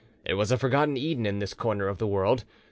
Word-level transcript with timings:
It 0.25 0.33
was 0.33 0.51
a 0.51 0.57
forgotten 0.57 0.97
Eden 0.97 1.27
in 1.27 1.37
this 1.37 1.53
corner 1.53 1.87
of 1.87 1.99
the 1.99 2.07
world. 2.07 2.43